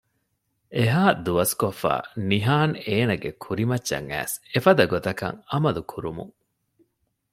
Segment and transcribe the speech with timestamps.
[0.75, 6.33] އެހާ ދުވަސްކޮށްފައި ނިހާން އޭނަގެ ކުރިމައްޗަށް އައިސް އެފަދަ ގޮތަކަށް އަމަލު ކުރުމުން